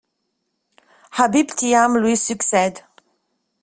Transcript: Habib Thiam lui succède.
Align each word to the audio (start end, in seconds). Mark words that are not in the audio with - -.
Habib 1.11 1.51
Thiam 1.51 1.95
lui 1.99 2.17
succède. 2.17 2.79